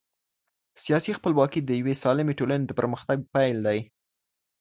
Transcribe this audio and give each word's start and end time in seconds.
سياسي 0.83 1.11
خپلواکي 1.17 1.59
د 1.63 1.69
يوې 1.79 1.95
سالمي 2.03 2.33
ټولني 2.39 2.65
د 2.67 2.71
پرمختګ 2.79 3.17
پيل 3.33 3.57
دی. 3.67 3.79